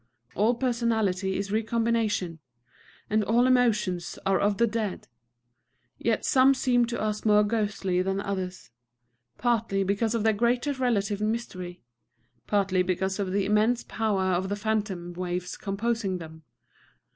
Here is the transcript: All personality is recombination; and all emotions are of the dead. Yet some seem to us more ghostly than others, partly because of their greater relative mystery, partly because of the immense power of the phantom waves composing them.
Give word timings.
All 0.33 0.55
personality 0.55 1.37
is 1.37 1.51
recombination; 1.51 2.39
and 3.07 3.23
all 3.23 3.45
emotions 3.45 4.17
are 4.25 4.39
of 4.39 4.57
the 4.57 4.65
dead. 4.65 5.07
Yet 5.99 6.25
some 6.25 6.55
seem 6.55 6.87
to 6.87 6.99
us 6.99 7.23
more 7.23 7.43
ghostly 7.43 8.01
than 8.01 8.19
others, 8.19 8.71
partly 9.37 9.83
because 9.83 10.15
of 10.15 10.23
their 10.23 10.33
greater 10.33 10.73
relative 10.73 11.21
mystery, 11.21 11.83
partly 12.47 12.81
because 12.81 13.19
of 13.19 13.31
the 13.31 13.45
immense 13.45 13.83
power 13.83 14.31
of 14.33 14.49
the 14.49 14.55
phantom 14.55 15.13
waves 15.13 15.55
composing 15.55 16.17
them. 16.17 16.45